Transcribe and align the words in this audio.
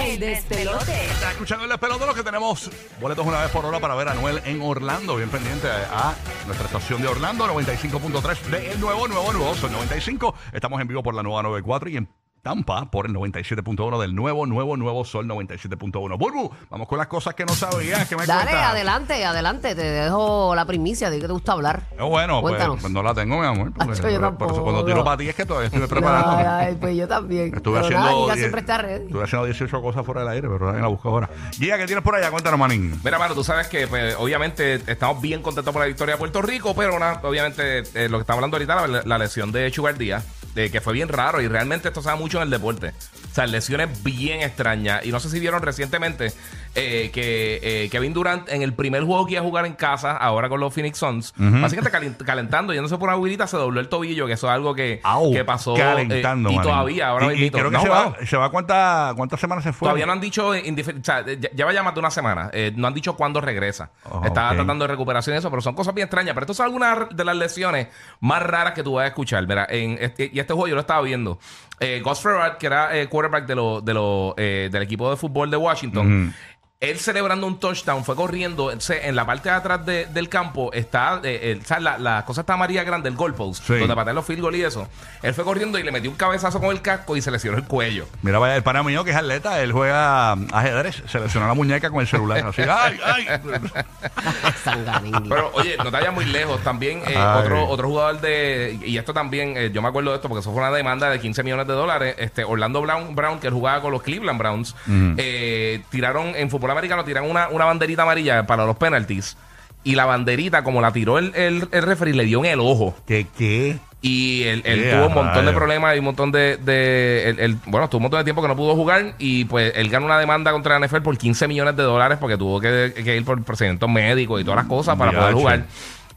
El 0.00 0.20
despelote. 0.20 1.06
Está 1.06 1.30
escuchando 1.30 1.64
el 1.64 1.70
despelote 1.70 2.06
lo 2.06 2.14
que 2.14 2.22
tenemos 2.22 2.70
boletos 3.00 3.26
una 3.26 3.40
vez 3.40 3.50
por 3.50 3.64
hora 3.64 3.80
para 3.80 3.94
ver 3.94 4.08
a 4.08 4.14
Noel 4.14 4.40
en 4.44 4.60
Orlando. 4.60 5.16
Bien 5.16 5.30
pendiente 5.30 5.68
a 5.68 6.14
nuestra 6.46 6.66
estación 6.66 7.02
de 7.02 7.08
Orlando, 7.08 7.46
95.3 7.46 8.40
de 8.50 8.72
El 8.72 8.80
Nuevo, 8.80 9.08
Nuevo, 9.08 9.32
Nuevo. 9.32 9.54
Son 9.54 9.72
95. 9.72 10.34
Estamos 10.52 10.80
en 10.80 10.88
vivo 10.88 11.02
por 11.02 11.14
la 11.14 11.22
nueva 11.22 11.42
94 11.42 11.88
y 11.88 11.96
en 11.96 12.08
Tampa 12.50 12.88
por 12.92 13.06
el 13.06 13.12
97.1 13.12 14.00
del 14.00 14.14
nuevo, 14.14 14.46
nuevo, 14.46 14.76
nuevo 14.76 15.04
Sol 15.04 15.26
97.1. 15.26 16.16
Burbu, 16.16 16.48
vamos 16.70 16.86
con 16.86 16.96
las 16.96 17.08
cosas 17.08 17.34
que 17.34 17.44
no 17.44 17.52
sabías. 17.52 18.06
que 18.08 18.14
me 18.16 18.24
Dale, 18.24 18.44
cuentas? 18.52 18.70
adelante, 18.70 19.24
adelante. 19.24 19.74
Te 19.74 19.82
dejo 19.82 20.54
la 20.54 20.64
primicia 20.64 21.10
de 21.10 21.18
que 21.18 21.26
te 21.26 21.32
gusta 21.32 21.50
hablar. 21.54 21.82
Eh, 21.98 22.02
bueno, 22.04 22.40
pues, 22.40 22.52
Cuéntanos. 22.52 22.80
pues 22.80 22.92
no 22.92 23.02
la 23.02 23.14
tengo, 23.14 23.40
mi 23.40 23.46
amor. 23.46 23.72
porque- 23.72 23.92
Acho, 23.94 24.08
yo 24.10 24.38
por 24.38 24.52
eso 24.52 24.62
cuando 24.62 24.84
tiro 24.84 25.02
para 25.02 25.16
ti 25.16 25.28
es 25.28 25.34
que 25.34 25.44
todavía 25.44 25.66
estuve 25.66 25.88
preparando. 25.88 26.30
Ay, 26.36 26.46
ay, 26.46 26.76
pues 26.80 26.96
yo 26.96 27.08
también. 27.08 27.52
Estuve 27.52 27.80
Pero 27.80 27.86
haciendo, 27.86 28.06
nada, 28.06 28.16
Giga 28.22 28.34
die- 28.34 28.40
siempre 28.40 28.60
está 28.60 28.78
ready. 28.78 29.06
estuve 29.06 29.24
haciendo 29.24 29.46
18 29.46 29.82
cosas 29.82 30.06
fuera 30.06 30.20
del 30.20 30.30
aire, 30.30 30.48
pero 30.48 30.70
en 30.72 30.82
la 30.82 30.86
busco 30.86 31.08
ahora. 31.08 31.28
Guía, 31.58 31.76
¿qué 31.78 31.86
tienes 31.86 32.04
por 32.04 32.14
allá? 32.14 32.30
Cuéntanos, 32.30 32.60
manín. 32.60 33.00
Mira, 33.02 33.18
mano, 33.18 33.34
tú 33.34 33.42
sabes 33.42 33.66
que 33.66 33.88
pues, 33.88 34.14
obviamente 34.20 34.74
estamos 34.86 35.20
bien 35.20 35.42
contentos 35.42 35.72
por 35.72 35.80
la 35.82 35.86
victoria 35.88 36.14
de 36.14 36.18
Puerto 36.20 36.40
Rico, 36.42 36.76
pero 36.76 36.94
una- 36.94 37.14
obviamente 37.24 37.78
eh, 37.94 38.08
lo 38.08 38.18
que 38.18 38.20
estamos 38.20 38.38
hablando 38.38 38.56
ahorita, 38.56 38.86
la, 38.86 39.02
la 39.04 39.18
lesión 39.18 39.50
de 39.50 39.68
Chugar 39.72 39.98
Díaz, 39.98 40.24
de 40.56 40.70
que 40.70 40.80
fue 40.80 40.94
bien 40.94 41.08
raro 41.08 41.42
y 41.42 41.48
realmente 41.48 41.88
esto 41.88 42.02
se 42.02 42.14
mucho 42.16 42.38
en 42.38 42.44
el 42.44 42.50
deporte. 42.50 42.94
O 43.36 43.38
sea, 43.38 43.46
lesiones 43.46 44.02
bien 44.02 44.40
extrañas. 44.40 45.04
Y 45.04 45.10
no 45.12 45.20
sé 45.20 45.28
si 45.28 45.38
vieron 45.40 45.60
recientemente 45.60 46.32
eh, 46.74 47.10
que 47.12 47.60
eh, 47.62 47.88
Kevin 47.90 48.14
Durant 48.14 48.48
en 48.48 48.62
el 48.62 48.72
primer 48.72 49.02
juego 49.04 49.26
que 49.26 49.32
iba 49.32 49.42
a 49.42 49.44
jugar 49.44 49.66
en 49.66 49.74
casa, 49.74 50.16
ahora 50.16 50.48
con 50.48 50.58
los 50.58 50.72
Phoenix 50.72 50.96
Suns, 50.96 51.34
básicamente 51.36 51.92
calent- 51.92 52.24
calentando, 52.24 52.72
yéndose 52.72 52.96
por 52.96 53.08
una 53.08 53.12
abuelita, 53.12 53.46
se 53.46 53.58
dobló 53.58 53.80
el 53.80 53.88
tobillo, 53.90 54.26
que 54.26 54.32
eso 54.32 54.46
es 54.46 54.52
algo 54.54 54.74
que, 54.74 55.00
Au, 55.02 55.34
que 55.34 55.44
pasó. 55.44 55.76
eh, 55.76 55.80
calentando, 55.80 56.48
y 56.48 56.56
manín. 56.56 56.70
todavía, 56.70 57.08
ahora 57.08 57.34
y, 57.34 57.44
y 57.44 57.50
creo 57.50 57.66
que 57.66 57.76
no 57.76 57.82
se 57.82 57.88
va, 57.90 58.14
se 58.26 58.36
va 58.38 58.50
cuánta- 58.50 59.12
cuántas 59.14 59.38
semanas 59.38 59.64
se 59.64 59.74
fue. 59.74 59.84
Todavía 59.84 60.06
no 60.06 60.12
han 60.12 60.20
dicho, 60.22 60.48
o 60.48 60.54
sea, 61.02 61.22
ya- 61.26 61.50
lleva 61.50 61.74
ya 61.74 61.82
más 61.82 61.92
de 61.92 62.00
una 62.00 62.10
semana, 62.10 62.48
eh, 62.54 62.72
no 62.74 62.86
han 62.86 62.94
dicho 62.94 63.16
cuándo 63.16 63.42
regresa. 63.42 63.90
Oh, 64.10 64.22
Está 64.24 64.48
ok. 64.48 64.54
tratando 64.56 64.84
de 64.86 64.88
recuperación 64.88 65.36
y 65.36 65.40
eso, 65.40 65.50
pero 65.50 65.60
son 65.60 65.74
cosas 65.74 65.92
bien 65.94 66.06
extrañas. 66.06 66.32
Pero 66.32 66.44
estas 66.44 66.56
son 66.56 66.64
algunas 66.64 67.10
de 67.14 67.22
las 67.22 67.36
lesiones 67.36 67.88
más 68.20 68.42
raras 68.42 68.72
que 68.72 68.82
tú 68.82 68.94
vas 68.94 69.04
a 69.04 69.08
escuchar. 69.08 69.46
Mira, 69.46 69.66
en 69.68 69.98
este, 70.00 70.30
y 70.32 70.38
este 70.40 70.54
juego 70.54 70.68
yo 70.68 70.74
lo 70.74 70.80
estaba 70.80 71.02
viendo. 71.02 71.38
Eh, 71.78 72.00
Gus 72.02 72.22
que 72.58 72.66
era 72.66 72.96
eh, 72.96 73.06
quarterback 73.08 73.46
de 73.46 73.54
lo, 73.54 73.80
de 73.80 73.94
lo, 73.94 74.34
eh, 74.38 74.68
del 74.72 74.82
equipo 74.82 75.10
de 75.10 75.16
fútbol 75.16 75.50
de 75.50 75.56
Washington, 75.56 76.34
él 76.78 76.98
celebrando 76.98 77.46
un 77.46 77.58
touchdown, 77.58 78.04
fue 78.04 78.14
corriendo. 78.16 78.70
en 78.70 79.16
la 79.16 79.24
parte 79.24 79.48
de 79.48 79.54
atrás 79.54 79.86
de- 79.86 80.06
del 80.06 80.28
campo 80.28 80.72
está, 80.74 81.20
eh, 81.24 81.52
el- 81.52 81.64
¿sabes? 81.64 81.82
La, 81.84 81.96
la 81.98 82.24
cosa 82.26 82.42
está 82.42 82.52
amarilla 82.54 82.84
grande, 82.84 83.08
el 83.08 83.16
goalpost, 83.16 83.64
Sí. 83.64 83.74
donde 83.78 83.94
patean 83.94 84.14
los 84.16 84.26
field 84.26 84.42
goal 84.42 84.54
y 84.56 84.62
eso. 84.62 84.86
Él 85.22 85.32
fue 85.34 85.44
corriendo 85.44 85.78
y 85.78 85.82
le 85.82 85.90
metió 85.90 86.10
un 86.10 86.16
cabezazo 86.16 86.60
con 86.60 86.70
el 86.70 86.82
casco 86.82 87.16
y 87.16 87.22
se 87.22 87.30
lesionó 87.30 87.56
el 87.56 87.64
cuello. 87.64 88.06
Mira, 88.22 88.38
vaya, 88.38 88.56
el 88.56 88.62
pana 88.62 88.82
mío 88.82 89.04
que 89.04 89.10
es 89.10 89.16
atleta, 89.16 89.60
él 89.62 89.72
juega 89.72 90.32
ajedrez, 90.52 91.02
se 91.06 91.18
lesionó 91.18 91.48
la 91.48 91.54
muñeca 91.54 91.88
con 91.90 92.00
el 92.00 92.06
celular. 92.06 92.44
Así, 92.46 92.62
ay, 92.62 92.98
ay. 93.04 93.26
Pero 95.28 95.50
oye, 95.54 95.76
no 95.78 95.84
te 95.84 95.90
vayas 95.90 96.12
muy 96.14 96.24
lejos. 96.26 96.60
También 96.62 96.98
eh, 97.06 97.14
Ay. 97.16 97.40
otro, 97.42 97.66
otro 97.68 97.88
jugador 97.88 98.20
de. 98.20 98.78
Y 98.84 98.98
esto 98.98 99.14
también, 99.14 99.54
eh, 99.56 99.70
yo 99.72 99.82
me 99.82 99.88
acuerdo 99.88 100.10
de 100.10 100.16
esto 100.16 100.28
porque 100.28 100.40
eso 100.40 100.52
fue 100.52 100.60
una 100.62 100.70
demanda 100.70 101.08
de 101.10 101.20
15 101.20 101.42
millones 101.42 101.66
de 101.66 101.72
dólares. 101.74 102.14
Este 102.18 102.44
Orlando 102.44 102.82
Brown, 102.82 103.14
Brown 103.14 103.38
que 103.40 103.46
él 103.48 103.52
jugaba 103.54 103.80
con 103.80 103.92
los 103.92 104.02
Cleveland 104.02 104.38
Browns, 104.38 104.74
eh, 105.16 105.82
tiraron 105.90 106.34
en 106.36 106.50
fútbol 106.50 106.65
americano, 106.70 107.04
tiraron 107.04 107.30
una, 107.30 107.48
una 107.48 107.64
banderita 107.64 108.02
amarilla 108.02 108.46
para 108.46 108.64
los 108.66 108.76
penalties. 108.76 109.36
Y 109.84 109.94
la 109.94 110.04
banderita, 110.04 110.64
como 110.64 110.80
la 110.80 110.92
tiró 110.92 111.18
el, 111.18 111.32
el, 111.36 111.68
el 111.70 111.82
referee, 111.82 112.12
le 112.14 112.24
dio 112.24 112.40
en 112.40 112.46
el 112.46 112.60
ojo. 112.60 112.96
¿Qué, 113.06 113.26
qué? 113.38 113.78
Y 114.02 114.42
él, 114.44 114.62
él 114.64 114.82
¡Qué 114.82 114.90
tuvo 114.90 115.06
un 115.06 115.14
montón 115.14 115.46
de 115.46 115.52
problemas 115.52 115.94
y 115.94 115.98
un 116.00 116.04
montón 116.04 116.32
de. 116.32 116.56
de 116.58 117.30
él- 117.30 117.40
él- 117.40 117.56
bueno, 117.66 117.88
tuvo 117.88 117.98
un 117.98 118.02
montón 118.02 118.18
de 118.20 118.24
tiempo 118.24 118.42
que 118.42 118.48
no 118.48 118.56
pudo 118.56 118.74
jugar. 118.74 119.14
Y 119.18 119.44
pues 119.46 119.72
él 119.76 119.88
ganó 119.88 120.06
una 120.06 120.18
demanda 120.18 120.50
contra 120.52 120.78
la 120.78 120.86
NFL 120.86 121.02
por 121.02 121.16
15 121.16 121.46
millones 121.48 121.76
de 121.76 121.82
dólares 121.84 122.18
porque 122.20 122.36
tuvo 122.36 122.60
que, 122.60 122.92
que 122.96 123.16
ir 123.16 123.24
por 123.24 123.42
procedimientos 123.44 123.88
médicos 123.88 124.40
y 124.40 124.44
todas 124.44 124.58
las 124.58 124.66
cosas 124.66 124.96
para 124.96 125.12
poder 125.12 125.34
jugar. 125.34 125.64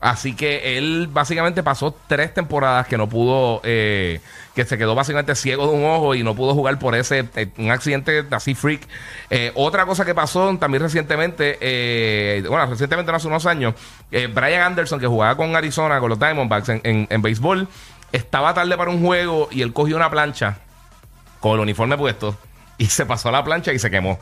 Así 0.02 0.34
que 0.34 0.78
él 0.78 1.10
básicamente 1.12 1.62
pasó 1.62 1.94
tres 2.08 2.34
temporadas 2.34 2.88
que 2.88 2.98
no 2.98 3.10
pudo, 3.10 3.60
eh, 3.64 4.22
que 4.56 4.64
se 4.64 4.78
quedó 4.78 4.96
básicamente 4.96 5.36
ciego 5.36 5.68
de 5.68 5.74
un 5.74 5.84
ojo 5.84 6.16
y 6.16 6.24
no 6.24 6.36
pudo 6.36 6.54
jugar 6.54 6.80
por 6.80 6.96
ese, 6.96 7.28
eh, 7.36 7.50
un 7.58 7.70
accidente 7.70 8.26
así 8.32 8.56
freak. 8.56 8.88
Eh, 9.30 9.52
otra 9.56 9.86
cosa 9.86 10.06
que 10.06 10.16
pasó 10.16 10.56
también 10.58 10.84
recientemente, 10.84 11.58
eh, 11.60 12.44
bueno, 12.48 12.66
recientemente 12.68 13.12
no 13.12 13.18
hace 13.18 13.28
unos 13.28 13.46
años, 13.46 13.74
Brian 14.10 14.62
Anderson, 14.62 15.00
que 15.02 15.08
jugaba 15.08 15.36
con 15.36 15.54
Arizona, 15.56 16.00
con 16.00 16.10
los 16.10 16.20
Diamondbacks 16.20 16.70
en, 16.70 16.82
en, 16.84 17.08
en 17.10 17.22
béisbol, 17.22 17.68
estaba 18.14 18.54
tarde 18.54 18.78
para 18.78 18.92
un 18.92 19.06
juego 19.06 19.50
y 19.52 19.62
él 19.62 19.74
cogió 19.74 19.98
una 19.98 20.10
plancha 20.10 20.60
con 21.42 21.54
el 21.54 21.60
uniforme 21.60 21.98
puesto 21.98 22.38
y 22.78 22.86
se 22.88 23.06
pasó 23.06 23.30
a 23.30 23.32
la 23.34 23.44
plancha 23.44 23.74
y 23.74 23.80
se 23.80 23.92
quemó. 23.92 24.20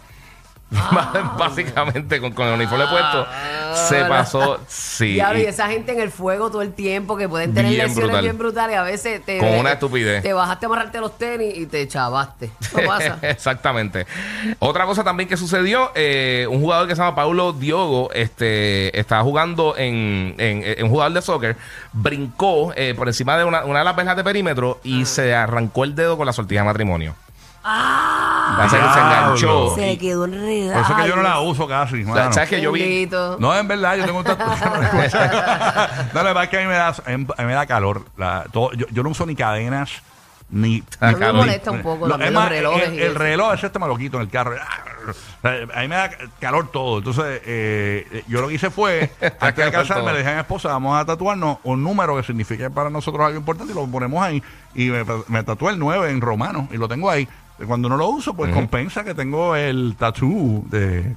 Básicamente, 1.37 2.19
con, 2.19 2.33
con 2.33 2.47
el 2.47 2.55
uniforme 2.55 2.85
puesto, 2.87 3.25
se 3.87 4.03
pasó. 4.05 4.59
Sí. 4.67 5.13
Diablo, 5.13 5.39
y 5.39 5.43
esa 5.43 5.67
gente 5.67 5.93
en 5.93 6.01
el 6.01 6.11
fuego 6.11 6.49
todo 6.51 6.61
el 6.61 6.73
tiempo 6.73 7.15
que 7.15 7.29
pueden 7.29 7.53
tener 7.53 7.71
Bien 7.71 7.85
lesiones 7.85 8.03
brutal. 8.09 8.23
bien 8.23 8.37
brutales. 8.37 8.77
A 8.77 8.83
veces 8.83 9.23
te. 9.23 9.37
Con 9.37 9.49
una 9.49 9.71
estupidez. 9.73 10.23
Te 10.23 10.33
bajaste 10.33 10.65
a 10.65 10.67
amarrarte 10.67 10.99
los 10.99 11.17
tenis 11.17 11.57
y 11.57 11.65
te 11.67 11.87
chavaste. 11.87 12.51
Pasa. 12.85 13.17
Exactamente. 13.21 14.05
Otra 14.59 14.85
cosa 14.85 15.03
también 15.05 15.29
que 15.29 15.37
sucedió, 15.37 15.91
eh, 15.95 16.45
un 16.49 16.59
jugador 16.59 16.87
que 16.87 16.95
se 16.95 17.01
llama 17.01 17.15
Paulo 17.15 17.53
Diogo, 17.53 18.11
este, 18.13 18.97
estaba 18.99 19.23
jugando 19.23 19.75
en, 19.77 20.35
en, 20.37 20.63
en 20.63 20.83
un 20.83 20.89
jugador 20.89 21.13
de 21.13 21.21
soccer, 21.21 21.55
brincó 21.93 22.73
eh, 22.75 22.93
por 22.95 23.07
encima 23.07 23.37
de 23.37 23.45
una, 23.45 23.63
una 23.63 23.79
de 23.79 23.85
las 23.85 23.95
verjas 23.95 24.17
de 24.17 24.23
perímetro 24.23 24.79
y 24.83 25.05
se 25.05 25.33
arrancó 25.33 25.85
el 25.85 25.95
dedo 25.95 26.17
con 26.17 26.25
la 26.25 26.33
sortilla 26.33 26.61
de 26.61 26.65
matrimonio. 26.67 27.15
¡Ah! 27.63 28.06
Que 28.63 28.69
se 28.69 28.77
enganchó. 28.77 29.75
Se 29.75 29.97
quedó 29.97 30.21
Por 30.25 30.33
enredado. 30.33 30.81
eso 30.81 30.93
es 30.97 31.03
que 31.03 31.09
yo 31.09 31.15
no 31.15 31.21
la 31.23 31.39
uso 31.39 31.67
casi, 31.67 32.03
mano. 32.03 32.33
¿Sabes 32.33 32.49
que 32.49 32.61
yo 32.61 32.71
vi? 32.71 32.81
Bendito. 32.81 33.37
No, 33.39 33.55
en 33.57 33.67
verdad, 33.67 33.95
yo 33.97 34.05
tengo 34.05 34.19
un 34.19 34.25
tatuaje. 34.25 34.65
no, 36.13 36.23
la 36.23 36.23
verdad 36.23 36.43
es 36.43 36.49
que 36.49 36.57
a 36.57 36.61
mí 36.61 36.67
me 36.67 36.73
da, 36.75 36.87
a 36.89 37.11
mí 37.17 37.25
me 37.47 37.53
da 37.53 37.65
calor. 37.65 38.05
La- 38.17 38.45
todo- 38.51 38.71
yo, 38.73 38.85
yo 38.91 39.03
no 39.03 39.09
uso 39.09 39.25
ni 39.25 39.35
cadenas, 39.35 39.91
ni... 40.49 40.83
Ah, 40.99 41.07
ni- 41.07 41.13
me 41.15 41.19
calor. 41.19 41.35
molesta 41.35 41.71
un 41.71 41.81
poco 41.81 42.05
No, 42.07 42.11
también 42.13 42.29
es 42.29 42.33
los 42.33 42.41
más, 42.43 42.49
relojes 42.49 42.87
El, 42.89 42.93
y 42.95 42.97
el 43.01 43.11
eso. 43.11 43.19
reloj 43.19 43.53
ese 43.53 43.65
este 43.67 43.79
me 43.79 43.87
lo 43.87 43.97
quito 43.97 44.17
en 44.17 44.23
el 44.23 44.29
carro. 44.29 44.55
A 45.43 45.81
mí 45.81 45.87
me 45.87 45.95
da 45.95 46.09
calor 46.39 46.69
todo. 46.71 46.97
Entonces, 46.99 47.41
eh, 47.45 48.23
yo 48.27 48.41
lo 48.41 48.47
que 48.47 48.55
hice 48.55 48.69
fue, 48.69 49.11
antes 49.21 49.39
de 49.65 49.71
calor 49.71 49.87
casarme, 49.87 50.03
todo. 50.03 50.11
le 50.13 50.17
dije 50.19 50.31
a 50.31 50.33
mi 50.35 50.39
esposa, 50.41 50.69
vamos 50.69 50.99
a 50.99 51.05
tatuarnos 51.05 51.57
un 51.63 51.83
número 51.83 52.15
que 52.17 52.23
signifique 52.23 52.69
para 52.69 52.89
nosotros 52.89 53.25
algo 53.25 53.37
importante 53.39 53.71
y 53.71 53.75
lo 53.75 53.85
ponemos 53.87 54.21
ahí. 54.23 54.41
Y 54.75 54.85
me, 54.89 55.03
me 55.27 55.43
tatué 55.43 55.71
el 55.73 55.79
9 55.79 56.09
en 56.11 56.21
romano 56.21 56.67
y 56.71 56.77
lo 56.77 56.87
tengo 56.87 57.09
ahí. 57.09 57.27
Cuando 57.65 57.89
no 57.89 57.97
lo 57.97 58.07
uso, 58.09 58.33
pues 58.35 58.53
compensa 58.53 59.03
que 59.03 59.13
tengo 59.15 59.55
el 59.55 59.95
tatú 59.97 60.65
de, 60.69 61.15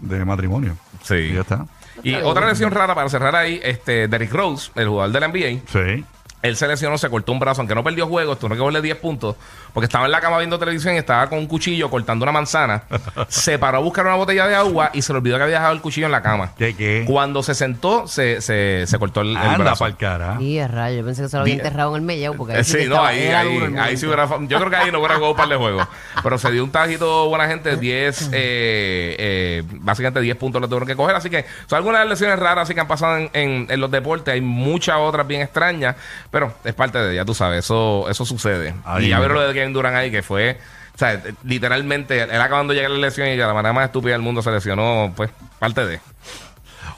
de 0.00 0.24
matrimonio. 0.24 0.76
Sí. 1.02 1.14
Y 1.16 1.34
ya 1.34 1.40
está. 1.40 1.66
Y 2.02 2.14
otra 2.14 2.46
lesión 2.46 2.70
rara 2.70 2.94
para 2.94 3.08
cerrar 3.08 3.34
ahí, 3.36 3.60
este 3.62 4.08
Derrick 4.08 4.32
Rose, 4.32 4.70
el 4.74 4.88
jugador 4.88 5.12
de 5.12 5.20
la 5.20 5.28
NBA, 5.28 5.60
Sí. 5.66 6.04
Él 6.42 6.56
se 6.56 6.68
lesionó, 6.68 6.96
se 6.98 7.08
cortó 7.10 7.32
un 7.32 7.38
brazo, 7.40 7.60
aunque 7.60 7.74
no 7.74 7.82
perdió 7.82 8.06
juegos, 8.06 8.38
tuvo 8.38 8.54
que 8.54 8.56
darle 8.62 8.80
10 8.82 8.96
puntos, 8.98 9.34
porque 9.72 9.86
estaba 9.86 10.04
en 10.06 10.12
la 10.12 10.20
cama 10.20 10.38
viendo 10.38 10.58
televisión 10.58 10.94
y 10.94 10.98
estaba 10.98 11.28
con 11.28 11.38
un 11.38 11.46
cuchillo 11.46 11.90
cortando 11.90 12.22
una 12.24 12.32
manzana. 12.32 12.82
se 13.28 13.58
paró 13.58 13.78
a 13.78 13.80
buscar 13.80 14.06
una 14.06 14.14
botella 14.14 14.46
de 14.46 14.54
agua 14.54 14.90
y 14.92 15.02
se 15.02 15.12
le 15.12 15.18
olvidó 15.18 15.36
que 15.38 15.42
había 15.44 15.56
dejado 15.56 15.74
el 15.74 15.80
cuchillo 15.80 16.06
en 16.06 16.12
la 16.12 16.22
cama. 16.22 16.52
¿Qué, 16.56 16.74
qué? 16.76 17.04
Cuando 17.06 17.42
se 17.42 17.54
sentó, 17.54 18.06
se, 18.06 18.40
se, 18.40 18.84
se 18.86 18.98
cortó 18.98 19.22
el, 19.22 19.30
el 19.30 19.36
Anda 19.38 19.58
brazo. 19.58 19.84
pa'l 19.84 19.96
cara. 19.96 20.36
Y 20.40 20.58
a 20.60 20.68
rayo, 20.68 20.98
yo 20.98 21.04
pensé 21.04 21.22
que 21.22 21.28
se 21.28 21.36
lo 21.36 21.42
había 21.42 21.54
enterrado 21.54 21.90
en 21.90 21.96
el 21.96 22.02
mellao 22.02 22.34
porque 22.34 22.54
ahí 22.54 22.64
sí, 22.64 22.78
Sí, 22.82 22.86
no, 22.88 23.02
ahí, 23.04 23.26
ahí, 23.28 23.56
el 23.90 23.98
sí 23.98 24.06
hubiera. 24.06 24.26
Yo 24.26 24.58
creo 24.58 24.70
que 24.70 24.76
ahí 24.76 24.92
no 24.92 24.98
hubiera 24.98 25.14
jugado 25.16 25.32
un 25.32 25.36
par 25.36 25.48
de 25.48 25.56
juegos. 25.56 25.88
Pero 26.22 26.38
se 26.38 26.50
dio 26.52 26.62
un 26.62 26.70
tajito 26.70 27.28
buena 27.28 27.48
gente, 27.48 27.76
10, 27.80 28.30
eh, 28.32 29.16
eh, 29.18 29.62
básicamente 29.80 30.20
10 30.20 30.36
puntos 30.36 30.60
lo 30.60 30.68
tuvieron 30.68 30.86
que 30.86 30.96
coger. 30.96 31.16
Así 31.16 31.28
que 31.30 31.44
son 31.66 31.78
algunas 31.78 32.06
lesiones 32.06 32.38
raras 32.38 32.64
así 32.64 32.74
que 32.74 32.80
han 32.80 32.88
pasado 32.88 33.16
en, 33.16 33.30
en- 33.32 33.66
en 33.68 33.80
los 33.80 33.90
deportes. 33.90 34.32
Hay 34.34 34.40
muchas 34.40 34.96
otras 34.98 35.26
bien 35.26 35.40
extrañas, 35.42 35.96
pero 36.30 36.54
es 36.64 36.74
parte 36.74 36.98
de, 36.98 37.14
ya 37.14 37.24
tú 37.24 37.34
sabes, 37.34 37.64
eso, 37.64 38.08
eso 38.08 38.24
sucede. 38.24 38.74
Y 39.00 39.08
ya 39.08 39.18
vieron 39.18 39.34
lo 39.36 39.46
de 39.46 39.54
Kevin 39.54 39.72
Durant 39.72 39.96
ahí, 39.96 40.10
que 40.10 40.22
fue. 40.22 40.58
O 40.94 40.98
sea, 40.98 41.22
literalmente, 41.44 42.22
él 42.22 42.40
acabando 42.40 42.72
de 42.72 42.78
llegar 42.78 42.90
a 42.90 42.94
la 42.94 43.00
lesión 43.00 43.28
y 43.28 43.32
de 43.32 43.36
la 43.46 43.52
manera 43.52 43.72
más 43.72 43.84
estúpida 43.86 44.12
del 44.12 44.22
mundo 44.22 44.40
se 44.42 44.50
lesionó, 44.50 45.12
pues, 45.14 45.30
parte 45.58 45.84
de. 45.86 46.00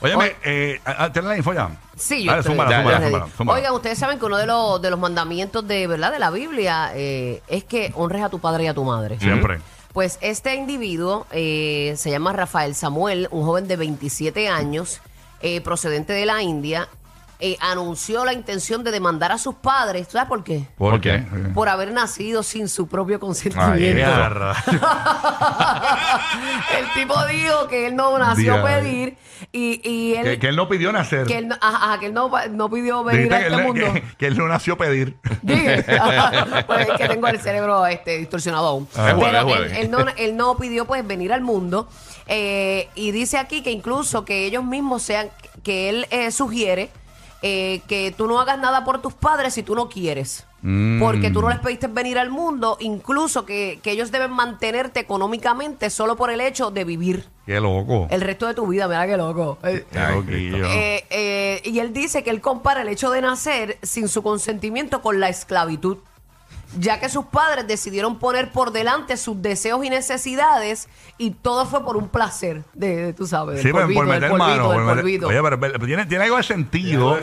Óyeme, 0.01 0.37
eh, 0.45 0.81
ah, 0.85 1.11
¿tienes 1.13 1.29
la 1.31 1.37
info 1.37 1.53
ya? 1.53 1.71
Sí, 1.97 2.23
yo 2.23 2.31
Dale, 2.31 2.41
estoy- 2.43 2.53
zúmbala, 2.53 2.71
ya, 2.71 2.77
zúmbala, 2.79 2.99
ya. 3.01 3.05
zúmbala, 3.07 3.27
zúmbala. 3.37 3.59
Oigan, 3.59 3.73
ustedes 3.75 3.99
saben 3.99 4.19
que 4.21 4.27
uno 4.27 4.37
de 4.37 4.47
los, 4.47 4.81
de 4.81 4.91
los 4.91 4.99
mandamientos 5.01 5.67
de 5.67 5.87
verdad 5.89 6.13
de 6.13 6.21
la 6.21 6.31
Biblia 6.31 6.93
eh, 6.95 7.43
es 7.49 7.65
que 7.65 7.91
honres 7.97 8.23
a 8.23 8.29
tu 8.29 8.39
padre 8.39 8.65
y 8.65 8.67
a 8.69 8.75
tu 8.75 8.85
madre. 8.85 9.19
Siempre. 9.19 9.59
Pues 9.93 10.19
este 10.21 10.55
individuo 10.55 11.27
eh, 11.33 11.95
se 11.97 12.11
llama 12.11 12.33
Rafael 12.33 12.77
Samuel, 12.77 13.27
un 13.33 13.45
joven 13.45 13.67
de 13.67 13.77
27 13.77 14.49
años, 14.49 15.01
eh, 15.41 15.61
procedente 15.61 16.13
de 16.13 16.27
la 16.27 16.43
India. 16.43 16.89
Eh, 17.41 17.57
anunció 17.61 18.25
la 18.25 18.33
intención 18.33 18.83
de 18.83 18.91
demandar 18.91 19.31
a 19.33 19.39
sus 19.39 19.55
padres. 19.55 20.09
¿Sabes 20.11 20.29
por 20.29 20.43
qué? 20.45 20.67
¿Por, 20.77 20.93
¿Por 20.93 21.01
qué? 21.01 21.25
Por 21.55 21.69
haber 21.69 21.93
nacido 21.93 22.43
sin 22.43 22.69
su 22.69 22.89
propio 22.89 23.17
Ay, 23.17 23.21
consentimiento. 23.21 24.09
El 26.79 26.93
tipo 26.95 27.15
dijo 27.27 27.69
que 27.69 27.87
él 27.89 27.97
no 27.97 28.19
nació 28.19 28.55
a 28.55 28.59
Diablo. 28.63 28.81
pedir 28.83 29.17
y, 29.53 29.81
y 29.89 30.15
él, 30.17 30.25
que, 30.25 30.39
que 30.41 30.49
él 30.49 30.57
no 30.57 30.69
pidió 30.69 30.91
nacer. 30.93 31.27
que 31.27 31.39
él 31.39 31.49
no, 31.49 31.57
ajá, 31.61 31.85
ajá, 31.93 32.01
que 32.01 32.07
él 32.07 32.15
no, 32.15 32.31
no 32.51 32.71
pidió 32.71 33.05
venir 33.05 33.23
Dijiste 33.31 33.37
a 33.37 33.39
que, 33.39 33.47
este 33.47 33.59
él, 33.61 33.67
mundo. 33.67 33.93
que- 33.93 34.03
que 34.19 34.27
él 34.27 34.37
no 34.37 34.49
nació 34.49 34.75
a 34.75 34.79
pedir. 34.79 35.17
Dije, 35.43 35.85
pues 36.67 36.89
es 36.89 36.97
que 36.97 37.09
tengo 37.09 37.29
el 37.29 37.41
cerebro 37.41 37.87
este, 37.87 38.19
distorsionado 38.19 38.67
aún. 38.67 38.89
Ah. 38.97 39.11
Es 39.11 39.15
jueves, 39.15 39.33
Pero 39.33 39.39
es 39.39 39.43
él, 39.43 39.49
jueves. 39.49 39.79
él 39.79 39.91
no, 39.91 39.99
él 40.17 40.37
no 40.37 40.57
pidió 40.57 40.85
pues 40.87 41.07
venir 41.07 41.33
al 41.33 41.41
mundo 41.43 41.89
eh, 42.27 42.89
y 42.95 43.11
dice 43.13 43.39
aquí 43.39 43.63
que 43.63 43.71
incluso 43.71 44.25
que 44.25 44.45
ellos 44.47 44.65
mismos 44.65 45.03
sean, 45.03 45.29
que 45.63 45.89
él 45.89 46.07
eh, 46.11 46.31
sugiere 46.31 46.91
eh, 47.43 47.81
que 47.89 48.13
tú 48.17 48.27
no 48.27 48.41
hagas 48.41 48.59
nada 48.59 48.85
por 48.85 49.01
tus 49.01 49.15
padres 49.15 49.55
si 49.55 49.63
tú 49.63 49.75
no 49.75 49.89
quieres. 49.89 50.45
Mm. 50.61 50.99
Porque 51.01 51.31
tú 51.31 51.41
no 51.41 51.49
les 51.51 51.61
pediste 51.61 51.87
venir 51.87 52.19
al 52.19 52.31
mundo, 52.31 52.77
incluso 52.81 53.47
que, 53.47 53.79
que 53.81 53.93
ellos 53.93 54.11
deben 54.11 54.33
mantenerte 54.33 54.99
económicamente 54.99 55.89
solo 55.89 56.17
por 56.17 56.31
el 56.31 56.41
hecho 56.41 56.73
de 56.73 56.83
vivir 56.83 57.29
Qué 57.47 57.61
loco. 57.61 58.09
el 58.11 58.21
resto 58.21 58.47
de 58.47 58.55
tu 58.55 58.67
vida. 58.67 58.89
Mira 58.89 59.07
qué 59.07 59.17
loco. 59.17 59.59
Eh, 59.63 59.87
Qué 59.93 59.99
eh, 60.35 61.05
eh, 61.11 61.63
y 61.65 61.79
él 61.79 61.93
dice 61.93 62.25
que 62.25 62.31
él 62.31 62.41
compara 62.41 62.83
el 62.83 62.89
hecho 62.89 63.11
de 63.11 63.21
nacer 63.21 63.79
sin 63.83 64.09
su 64.09 64.23
consentimiento 64.23 65.01
con 65.01 65.21
la 65.21 65.29
esclavitud, 65.29 65.99
ya 66.79 67.01
que 67.01 67.09
sus 67.09 67.25
padres 67.27 67.67
decidieron 67.67 68.19
poner 68.19 68.53
por 68.53 68.73
delante 68.73 69.17
sus 69.17 69.41
deseos 69.41 69.85
y 69.85 69.91
necesidades 69.91 70.89
y 71.17 71.31
todo 71.31 71.65
fue 71.67 71.85
por 71.85 71.97
un 71.97 72.09
placer 72.09 72.63
de, 72.75 72.97
de, 72.97 73.13
tú 73.15 73.27
sabes, 73.27 73.63
Sí, 73.63 73.71
por, 73.73 73.83
polvito, 73.83 74.01
por 74.01 74.07
del 74.09 74.15
meter 74.21 74.31
polvito, 74.31 74.49
mano. 74.49 74.69
del 74.71 74.77
por 74.79 74.85
meter- 74.87 75.03
polvito. 75.03 75.27
Oye, 75.29 75.43
pero, 75.43 75.61
pero 75.61 75.87
tiene, 75.87 76.07
tiene 76.07 76.25
algo 76.25 76.37
de 76.37 76.43
sentido. 76.43 77.19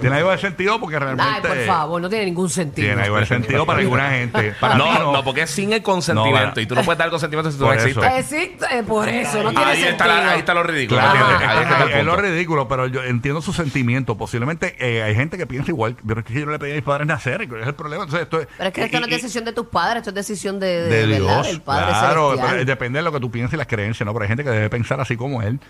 Tiene 0.00 0.16
algo 0.16 0.30
de 0.30 0.38
sentido 0.38 0.78
porque 0.80 0.96
Ay, 0.96 1.02
realmente. 1.02 1.48
por 1.48 1.58
favor, 1.66 2.00
no 2.00 2.08
tiene 2.08 2.24
ningún 2.26 2.48
sentido. 2.50 2.86
Tiene 2.88 3.02
algo 3.02 3.16
de 3.18 3.26
sentido 3.26 3.66
para 3.66 3.78
alguna 3.80 4.10
gente. 4.10 4.54
Para 4.60 4.76
no, 4.76 4.92
no, 4.98 5.12
no. 5.12 5.24
porque 5.24 5.42
es 5.42 5.50
sin 5.50 5.72
el 5.72 5.82
consentimiento. 5.82 6.52
No, 6.54 6.60
y 6.62 6.66
tú 6.66 6.74
no 6.74 6.82
puedes 6.84 6.98
dar 6.98 7.10
consentimiento 7.10 7.50
si 7.50 7.58
tú 7.58 7.64
Por 7.64 7.74
no 7.76 7.82
eso. 7.82 8.00
existes. 8.04 8.26
Sí, 8.26 8.56
eh, 8.76 8.82
por 8.86 9.08
eso, 9.08 9.42
no 9.42 9.50
tiene 9.50 9.64
Ahí 9.64 9.82
está, 9.84 10.06
la- 10.06 10.30
ahí 10.32 10.38
está 10.38 10.54
lo 10.54 10.62
ridículo. 10.62 11.00
Ahí 11.00 11.18
está 11.62 11.84
es, 11.90 11.96
es 11.96 12.04
lo 12.04 12.16
ridículo, 12.16 12.68
pero 12.68 12.86
yo 12.86 13.02
entiendo 13.02 13.42
su 13.42 13.52
sentimiento. 13.52 14.16
Posiblemente 14.16 14.76
eh, 14.78 15.02
hay 15.02 15.14
gente 15.14 15.36
que 15.36 15.46
piensa 15.46 15.70
igual, 15.70 15.96
pero 16.06 16.20
es 16.20 16.26
que 16.26 16.34
yo 16.34 16.46
no 16.46 16.52
le 16.52 16.58
pedí 16.58 16.72
a 16.72 16.74
mis 16.76 16.84
padres 16.84 17.06
nacer, 17.06 17.42
y 17.42 17.48
¿cuál 17.48 17.60
es 17.62 17.66
el 17.66 17.74
problema? 17.74 18.04
Entonces, 18.04 18.24
esto 18.24 18.40
es, 18.40 18.48
Pero 18.56 18.68
es 18.68 18.74
que 18.74 18.83
esto 18.86 19.00
no 19.00 19.06
es 19.06 19.12
decisión 19.12 19.44
de 19.44 19.52
tus 19.52 19.66
padres, 19.66 19.98
esto 19.98 20.10
es 20.10 20.14
decisión 20.14 20.60
de, 20.60 20.66
de. 20.88 21.06
Dios. 21.06 21.46
del 21.46 21.60
Padre 21.62 21.86
claro, 21.88 22.30
Celestial. 22.36 22.66
depende 22.66 22.98
de 22.98 23.02
lo 23.02 23.12
que 23.12 23.20
tú 23.20 23.30
pienses 23.30 23.54
y 23.54 23.56
las 23.56 23.66
creencias, 23.66 24.04
¿no? 24.06 24.12
Pero 24.12 24.22
hay 24.24 24.28
gente 24.28 24.44
que 24.44 24.50
debe 24.50 24.70
pensar 24.70 25.00
así 25.00 25.16
como 25.16 25.42
él. 25.42 25.60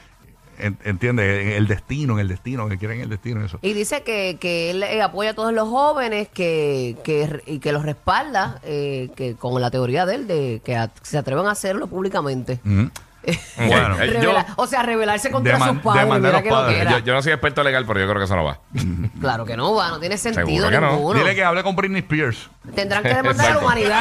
En- 0.57 0.79
Entiende, 0.85 1.43
en 1.43 1.49
el 1.57 1.67
destino, 1.67 2.15
en 2.15 2.21
el 2.21 2.29
destino, 2.29 2.69
que 2.69 2.79
quieren 2.79 3.01
el 3.01 3.09
destino, 3.09 3.45
eso. 3.45 3.59
Y 3.61 3.73
dice 3.73 4.03
que, 4.05 4.37
que 4.41 4.71
él 4.71 4.85
eh, 4.85 5.03
apoya 5.03 5.31
a 5.31 5.35
todos 5.35 5.53
los 5.53 5.69
jóvenes 5.69 6.29
que, 6.29 6.97
que, 7.03 7.43
y 7.47 7.59
que 7.59 7.73
los 7.73 7.83
respalda 7.85 8.61
eh, 8.63 9.11
que 9.17 9.35
con 9.35 9.61
la 9.61 9.73
teoría 9.73 10.07
de 10.07 10.15
él 10.15 10.27
de 10.29 10.63
que 10.65 10.77
a- 10.77 10.93
se 11.03 11.19
atrevan 11.19 11.47
a 11.47 11.51
hacerlo 11.51 11.89
públicamente. 11.89 12.61
Mm. 12.63 12.85
Bueno. 13.57 14.01
Eh, 14.01 14.11
Revela- 14.21 14.47
o 14.57 14.67
sea, 14.67 14.83
rebelarse 14.83 15.31
contra 15.31 15.59
Deman- 15.59 15.75
sus 15.75 15.83
padres. 15.83 16.03
demandar 16.05 16.33
Mira 16.33 16.39
a 16.39 16.43
que 16.43 16.51
lo 16.51 16.57
que 16.57 16.63
padres. 16.63 16.81
era. 16.81 16.91
Yo, 16.91 16.99
yo 16.99 17.15
no 17.15 17.23
soy 17.23 17.33
experto 17.33 17.63
legal, 17.63 17.85
pero 17.87 18.01
yo 18.01 18.07
creo 18.07 18.19
que 18.19 18.25
eso 18.25 18.37
no 18.37 18.45
va. 18.45 18.59
Claro 19.21 19.45
que 19.45 19.57
no 19.57 19.75
va, 19.75 19.89
no 19.91 20.01
tiene 20.01 20.19
sentido 20.19 20.47
Seguro 20.47 20.71
que 20.71 20.81
no. 20.81 20.93
ninguno. 20.93 21.19
Dile 21.19 21.35
que 21.35 21.45
hable 21.45 21.63
con 21.63 21.75
Britney 21.77 22.01
Spears. 22.01 22.51
Tendrán 22.75 23.03
que 23.03 23.09
demandar 23.09 23.33
a 23.33 23.37
la 23.37 23.45
Exacto. 23.55 23.67
humanidad. 23.67 24.01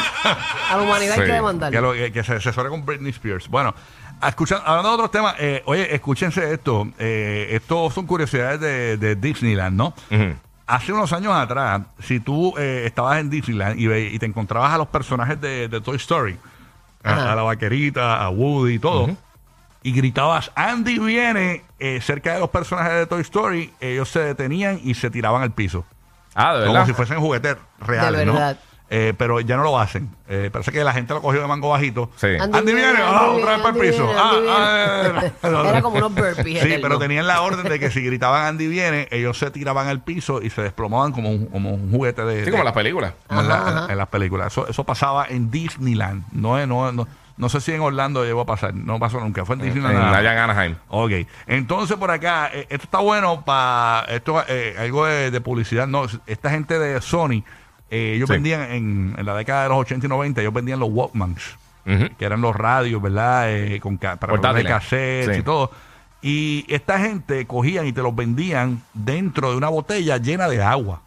A 0.72 0.76
la 0.78 0.82
humanidad 0.84 1.14
hay 1.14 1.20
Sí. 1.22 1.26
que 1.28 1.34
demandar. 1.34 1.72
Que, 1.72 1.82
lo- 1.82 1.94
que- 1.94 2.12
que 2.12 2.24
se 2.24 2.34
asesore 2.34 2.70
con 2.70 2.86
Britney 2.86 3.12
Spears. 3.12 3.48
Bueno, 3.48 3.74
escuchan, 4.28 4.60
hablando 4.66 4.90
de 4.90 4.96
otros 4.96 5.12
temas, 5.12 5.36
eh, 5.40 5.62
oye, 5.66 5.94
escúchense 5.96 6.52
esto. 6.54 6.88
Eh, 7.00 7.48
esto 7.52 7.90
son 7.92 8.06
curiosidades 8.06 8.60
de, 8.60 8.98
de 8.98 9.16
Disneyland, 9.16 9.78
¿no? 9.78 9.88
Ujú. 10.12 10.36
Hace 10.66 10.94
unos 10.94 11.12
años 11.14 11.34
atrás, 11.36 11.82
si 12.02 12.20
tú 12.22 12.54
eh, 12.58 12.84
estabas 12.86 13.20
en 13.20 13.30
Disneyland 13.30 13.78
y, 13.80 13.88
ve- 13.88 14.10
y 14.14 14.18
te 14.20 14.26
encontrabas 14.26 14.74
a 14.74 14.78
los 14.78 14.88
personajes 14.88 15.40
de, 15.40 15.68
de 15.68 15.82
Toy 15.82 15.98
Story. 15.98 16.38
A, 17.04 17.32
a 17.32 17.36
la 17.36 17.42
vaquerita, 17.44 18.24
a 18.24 18.30
Woody 18.30 18.76
y 18.76 18.80
todo, 18.80 19.10
y 19.84 19.92
gritabas, 19.92 20.52
Andy 20.56 20.98
viene 21.00 21.64
eh, 21.80 22.00
cerca 22.02 22.34
de 22.34 22.40
los 22.40 22.50
personajes 22.50 22.94
de 22.94 23.06
Toy 23.08 23.22
Story, 23.22 23.74
ellos 23.82 24.10
se 24.10 24.20
detenían 24.20 24.80
y 24.84 24.94
se 24.94 25.10
tiraban 25.10 25.42
al 25.42 25.52
piso. 25.52 25.86
Ah, 26.36 26.54
de 26.56 26.62
Como 26.62 26.74
verdad. 26.74 26.88
si 26.88 26.94
fuesen 26.94 27.20
juguetes 27.20 27.58
reales, 27.80 28.26
¿no? 28.26 28.34
verdad. 28.34 28.58
Eh, 28.96 29.12
pero 29.18 29.40
ya 29.40 29.58
no 29.58 29.64
lo 29.64 29.80
hacen. 29.80 30.08
Eh, 30.30 30.52
parece 30.54 30.72
que 30.72 30.84
la 30.84 30.94
gente 30.94 31.16
lo 31.16 31.22
cogió 31.24 31.42
de 31.42 31.48
mango 31.48 31.70
bajito. 31.70 32.12
Sí. 32.16 32.28
Andy, 32.40 32.74
viene, 32.76 33.00
ah, 33.02 33.32
otra 33.32 33.54
vez 33.54 33.62
para 33.62 33.76
el 33.76 33.82
piso. 33.90 34.06
viene, 34.06 34.20
Ah, 34.22 34.92
Andy 35.12 35.28
ah. 35.42 35.66
Era 35.70 35.82
como 35.82 35.98
unos 35.98 36.14
burpees. 36.14 36.62
Sí, 36.62 36.76
pero 36.80 37.00
tenían 37.00 37.26
la 37.26 37.42
orden 37.42 37.68
de 37.68 37.80
que 37.80 37.90
si 37.90 38.02
gritaban 38.04 38.46
Andy 38.46 38.68
viene, 38.68 39.08
ellos 39.10 39.40
se 39.40 39.50
tiraban 39.50 39.88
al 39.88 40.02
piso 40.04 40.44
y 40.44 40.52
se 40.52 40.62
desplomaban 40.62 41.12
como 41.12 41.32
un, 41.32 41.48
como 41.48 41.72
un 41.74 41.90
juguete 41.90 42.24
de. 42.24 42.40
Sí, 42.42 42.46
de- 42.46 42.52
como 42.52 42.64
las 42.64 42.74
películas. 42.74 43.14
como 43.26 43.42
en, 43.42 43.48
la- 43.48 43.56
Ajá, 43.56 43.78
ajá. 43.86 43.92
en 43.94 43.98
las 43.98 44.08
películas. 44.10 44.48
Eso, 44.54 44.68
eso 44.68 44.84
pasaba 44.84 45.26
en 45.28 45.50
Disneyland. 45.50 46.26
No, 46.32 46.60
es- 46.60 46.68
no, 46.68 46.92
no, 46.92 47.08
no 47.36 47.50
sé 47.50 47.62
si 47.62 47.72
en 47.72 47.82
Orlando 47.82 48.24
llegó 48.24 48.42
a 48.42 48.46
pasar. 48.46 48.76
No 48.76 49.00
pasó 49.00 49.20
nunca. 49.20 49.44
Fue 49.44 49.56
en 49.56 49.64
Disneyland. 49.64 49.98
En 50.20 50.26
en 50.26 50.38
Anaheim. 50.38 50.76
Ok, 50.90 51.12
entonces 51.48 51.98
por 51.98 52.12
acá, 52.12 52.52
eh, 52.54 52.68
esto 52.70 52.84
está 52.84 53.00
bueno 53.00 53.44
para 53.44 54.06
esto 54.14 54.44
eh, 54.48 54.76
algo 54.78 55.08
de, 55.08 55.32
de 55.32 55.42
publicidad. 55.42 55.88
No, 55.88 56.06
esta 56.28 56.52
gente 56.52 56.78
de 56.78 57.02
Sony, 57.02 57.44
eh, 57.94 58.14
ellos 58.16 58.28
Sí. 58.28 58.34
vendían 58.34 58.62
en, 58.72 59.16
en 59.18 59.26
la 59.26 59.36
década 59.36 59.64
de 59.64 59.70
los 59.70 59.78
80 59.80 60.06
y 60.06 60.10
90, 60.10 60.42
ellos 60.42 60.54
vendían 60.54 60.80
los 60.80 60.90
Walkmans, 60.92 61.58
que 61.86 62.26
eran 62.26 62.42
los 62.42 62.56
radios, 62.56 63.02
¿verdad? 63.02 63.52
Eh, 63.52 63.80
con 63.80 63.98
para 63.98 64.18
cassettes 64.64 65.36
Sí. 65.36 65.42
y 65.42 65.44
todo. 65.44 65.70
Y 66.22 66.66
esta 66.70 67.00
gente 67.00 67.46
cogían 67.46 67.86
y 67.86 67.92
te 67.94 68.02
los 68.02 68.16
vendían 68.16 68.82
dentro 68.94 69.52
de 69.52 69.58
una 69.58 69.68
botella 69.70 70.18
llena 70.18 70.48
de 70.48 70.64
agua. 70.64 71.02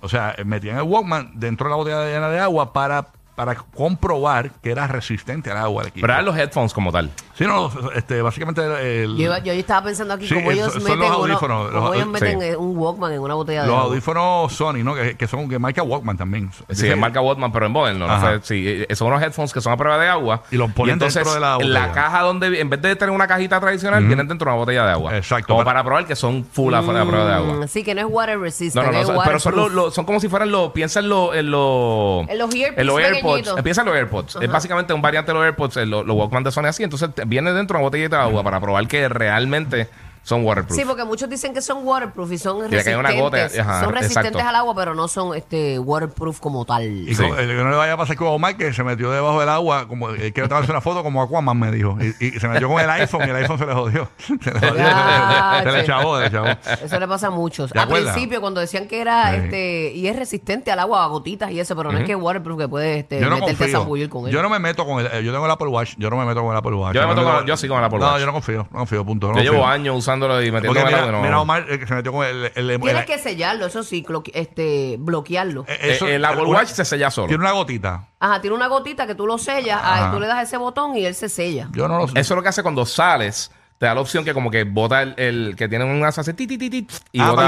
O 0.00 0.08
sea, 0.08 0.34
eh, 0.38 0.44
metían 0.44 0.76
el 0.78 0.82
Walkman 0.84 1.32
dentro 1.34 1.66
de 1.66 1.70
la 1.70 1.76
botella 1.76 2.04
llena 2.06 2.28
de 2.30 2.40
agua 2.40 2.72
para, 2.72 3.06
para 3.34 3.54
comprobar 3.54 4.50
que 4.62 4.70
era 4.70 4.86
resistente 4.86 5.50
al 5.50 5.58
agua. 5.58 5.84
Pero 5.94 6.06
eran 6.12 6.24
los 6.24 6.36
headphones 6.36 6.72
como 6.72 6.90
tal. 6.90 7.10
Sí, 7.36 7.44
no, 7.46 7.70
este, 7.94 8.22
básicamente 8.22 8.62
el, 9.02 9.16
Yo, 9.16 9.24
iba- 9.24 9.38
yo 9.40 9.52
estaba 9.52 9.86
pensando 9.86 10.14
aquí 10.14 10.28
Sí, 10.28 10.34
cómo 10.34 10.52
ellos 10.52 10.72
son- 10.72 10.82
son 10.82 10.84
meten, 10.84 10.98
los 11.00 11.08
uno- 11.08 11.18
audífonos, 11.24 11.70
cómo 11.72 11.86
los- 11.88 11.96
ellos 11.96 12.06
meten 12.08 12.40
sí. 12.40 12.46
eh, 12.46 12.56
un 12.56 12.76
Walkman 12.78 13.12
en 13.12 13.20
una 13.20 13.34
botella 13.34 13.62
de 13.62 13.66
Los 13.66 13.76
agua. 13.76 13.88
audífonos 13.88 14.52
Sony, 14.52 14.84
¿no? 14.84 14.94
Que, 14.94 15.16
que 15.16 15.26
son 15.26 15.48
que 15.48 15.58
marca 15.58 15.82
Walkman 15.82 16.16
también. 16.16 16.50
Sí, 16.70 16.86
es 16.88 16.96
marca 16.96 17.20
Walkman, 17.20 17.50
pero 17.52 17.66
en 17.66 17.72
moderno. 17.72 18.06
No 18.06 18.40
sí, 18.42 18.84
eh, 18.88 18.94
son 18.94 19.08
unos 19.08 19.22
headphones 19.22 19.52
que 19.52 19.60
son 19.60 19.72
a 19.72 19.76
prueba 19.76 19.98
de 19.98 20.08
agua. 20.08 20.42
Y 20.50 20.56
los 20.56 20.70
ponen 20.72 20.92
entonces, 20.94 21.16
dentro 21.16 21.34
de 21.34 21.40
la 21.40 21.56
en 21.60 21.72
la 21.72 21.80
botella. 21.86 21.92
caja 22.02 22.20
donde, 22.22 22.60
en 22.60 22.70
vez 22.70 22.80
de 22.82 22.94
tener 22.96 23.12
una 23.14 23.26
cajita 23.26 23.58
tradicional, 23.60 24.04
vienen 24.04 24.28
dentro 24.28 24.44
de 24.46 24.50
una 24.52 24.58
botella 24.60 24.84
de 24.86 24.92
agua. 24.92 25.16
Exacto. 25.16 25.48
Como 25.48 25.58
Para- 25.64 25.80
para 25.80 25.84
probar 25.84 26.06
que 26.06 26.14
son 26.16 26.44
full 26.44 26.72
a, 26.72 26.78
a 26.78 26.82
prueba 26.82 27.26
de 27.26 27.34
agua. 27.34 27.54
Mm, 27.54 27.68
Sí, 27.68 27.82
que 27.82 27.94
no 27.96 28.00
es 28.02 28.06
water 28.08 28.38
resistant. 28.38 28.86
No, 28.86 28.92
no, 28.92 29.12
no, 29.12 29.22
pero 29.24 29.40
son, 29.40 29.56
los- 29.56 29.72
los- 29.72 29.92
son 29.92 30.04
como 30.04 30.20
si 30.20 30.28
fueran 30.28 30.52
los, 30.52 30.70
piensa 30.70 31.00
en 31.00 31.08
los, 31.08 31.34
en 31.34 31.50
los, 31.50 32.28
En 32.28 32.38
los 32.38 32.54
earpiece 32.54 32.80
en 32.80 32.86
los 32.86 32.98
AirPods, 33.00 33.48
eh, 33.58 33.62
piensa 33.64 33.80
en 33.80 33.86
los 33.88 33.96
AirPods, 33.96 34.36
es 34.40 34.50
básicamente 34.52 34.92
un 34.94 35.02
variante 35.02 35.32
de 35.32 35.34
los 35.38 35.44
AirPods, 35.44 35.76
eh, 35.78 35.86
los, 35.86 36.06
Walkman 36.08 36.44
de 36.44 36.52
Sony 36.52 36.66
así, 36.66 36.84
entonces 36.84 37.10
viene 37.26 37.52
dentro 37.52 37.76
de 37.76 37.80
una 37.80 37.88
botellita 37.88 38.16
de 38.18 38.22
agua 38.22 38.42
para 38.42 38.60
probar 38.60 38.86
que 38.88 39.08
realmente 39.08 39.88
son 40.24 40.44
waterproof. 40.44 40.76
Sí, 40.76 40.84
porque 40.84 41.04
muchos 41.04 41.28
dicen 41.30 41.54
que 41.54 41.62
son 41.62 41.86
waterproof 41.86 42.32
y 42.32 42.38
son 42.38 42.62
que 42.62 42.68
resistentes. 42.68 42.98
una 42.98 43.12
gota, 43.12 43.44
ajá, 43.60 43.80
son 43.84 43.92
resistentes 43.92 44.30
exacto. 44.32 44.48
al 44.48 44.56
agua, 44.56 44.74
pero 44.74 44.94
no 44.96 45.06
son 45.06 45.36
este 45.36 45.78
waterproof 45.78 46.40
como 46.40 46.64
tal. 46.64 46.82
Y 46.84 47.14
Sí. 47.14 47.22
co- 47.22 47.36
el 47.36 47.46
que 47.46 47.54
no 47.62 47.70
le 47.70 47.76
vaya 47.76 47.92
a 47.92 47.96
pasar 47.96 48.16
como 48.16 48.32
Omar, 48.34 48.56
que 48.56 48.72
se 48.72 48.82
metió 48.82 49.10
debajo 49.12 49.38
del 49.38 49.48
agua, 49.50 49.86
como 49.86 50.10
él 50.10 50.32
quiere 50.32 50.48
tomarse 50.48 50.70
una 50.72 50.80
foto 50.80 51.02
como 51.04 51.22
Aquaman, 51.22 51.56
me 51.58 51.70
dijo. 51.70 51.96
Y, 52.00 52.26
y 52.26 52.30
se 52.40 52.48
metió 52.48 52.68
con 52.68 52.80
el 52.80 52.90
iPhone 52.90 53.20
y 53.26 53.30
el 53.30 53.36
iPhone 53.36 53.58
se 53.58 53.66
le 53.66 53.74
jodió. 53.74 54.08
Se 54.42 54.50
le 54.50 54.58
jodió. 54.58 54.74
Ya, 54.84 55.60
se 55.62 55.70
le 55.72 55.80
che. 55.80 55.86
chavó, 55.86 56.16
se 56.18 56.24
le 56.24 56.30
chavó. 56.30 56.46
Eso 56.84 56.98
le 57.00 57.06
pasa 57.08 57.26
a 57.28 57.30
muchos. 57.30 57.70
¿Te 57.70 57.78
Al 57.78 57.84
acuerdas? 57.84 58.12
principio, 58.14 58.40
cuando 58.40 58.60
decían 58.60 58.88
que 58.88 59.00
era 59.00 59.30
Sí. 59.30 59.36
este 59.44 59.92
y 59.94 60.08
es 60.08 60.16
resistente 60.16 60.70
al 60.72 60.78
agua, 60.80 61.04
a 61.04 61.06
gotitas 61.08 61.50
y 61.50 61.60
eso, 61.60 61.76
pero 61.76 61.92
no 61.92 61.98
es 61.98 62.04
que 62.04 62.12
es 62.12 62.18
waterproof 62.18 62.58
que 62.58 62.68
puedes 62.68 62.98
este, 63.00 63.20
Yo 63.20 63.28
no 63.28 63.36
meterte 63.36 63.52
a 63.54 63.58
confío. 63.58 63.78
zambullir 63.78 64.08
con 64.08 64.26
él. 64.26 64.32
Yo 64.32 64.42
no 64.42 64.48
me 64.48 64.58
meto 64.58 64.84
con 64.86 65.00
el. 65.00 65.06
eh, 65.12 65.22
Yo 65.24 65.32
tengo 65.32 65.44
el 65.44 65.50
Apple 65.52 65.68
Watch. 65.68 65.94
Yo 65.98 66.08
no 66.10 66.16
me 66.16 66.24
meto 66.24 66.40
con 66.42 66.50
el 66.52 66.56
Apple 66.56 66.74
Watch. 66.74 66.94
Yo 66.94 67.02
me 67.02 67.08
meto 67.14 67.24
con- 67.24 67.46
yo 67.46 67.56
sí 67.56 67.68
con 67.68 67.78
el 67.78 67.84
Apple 67.84 67.98
No, 67.98 68.06
Watch. 68.06 68.20
yo 68.20 68.26
no 68.26 68.32
confío. 68.32 68.66
No 68.70 68.78
confío, 68.80 69.04
punto. 69.04 69.28
No 69.28 69.36
Yo 69.36 69.42
llevo 69.42 69.56
confío. 69.58 69.70
años 69.72 69.94
usándolo 70.14 70.42
y 70.42 70.50
Porque 70.50 70.68
metiéndome 70.68 70.84
mira, 70.86 70.98
al 70.98 71.04
agua 71.04 71.08
y 71.10 71.12
no- 71.20 71.22
mira 71.22 71.40
Omar, 71.40 71.66
eh, 71.68 71.78
que 71.78 71.86
se 71.86 71.94
metió 71.94 72.12
con 72.12 72.26
el. 72.26 72.50
el, 72.54 72.70
el- 72.70 72.80
Tienes 72.80 73.00
el- 73.02 73.06
que 73.06 73.18
sellarlo, 73.18 73.66
eso 73.66 73.82
sí, 73.82 74.04
clo- 74.06 74.22
este, 74.32 74.96
bloquearlo. 74.98 75.64
eh, 75.68 75.78
Eh, 75.80 75.92
eso- 75.94 76.06
el 76.06 76.24
Apple 76.24 76.42
una- 76.42 76.58
Watch 76.60 76.68
se 76.68 76.84
sella 76.84 77.10
solo. 77.10 77.28
Tiene 77.28 77.42
una 77.42 77.52
gotita. 77.52 78.08
Ajá, 78.20 78.40
tiene 78.40 78.56
una 78.56 78.68
gotita 78.68 79.06
que 79.06 79.14
tú 79.14 79.26
lo 79.26 79.38
sellas, 79.38 79.78
Ajá. 79.82 80.08
ah, 80.08 80.12
tú 80.12 80.20
le 80.20 80.26
das 80.26 80.42
ese 80.42 80.56
botón 80.56 80.96
y 80.96 81.04
él 81.04 81.14
se 81.14 81.28
sella. 81.28 81.68
Yo 81.72 81.88
no 81.88 81.98
lo 81.98 82.08
sé. 82.08 82.18
Eso 82.18 82.34
es 82.34 82.36
lo 82.36 82.42
que 82.42 82.48
hace 82.48 82.62
cuando 82.62 82.86
sales. 82.86 83.50
Te 83.84 83.88
da 83.88 83.94
la 83.96 84.00
opción 84.00 84.24
que 84.24 84.32
como 84.32 84.50
que 84.50 84.64
bota 84.64 85.02
el, 85.02 85.12
el- 85.18 85.56
que 85.56 85.68
tiene 85.68 85.84
un 85.84 86.02
hace 86.06 86.32
ti, 86.32 86.46
ti, 86.46 86.56
ti, 86.56 86.70
ti, 86.70 86.86
y 87.12 87.20
Ah, 87.20 87.32
bota, 87.32 87.42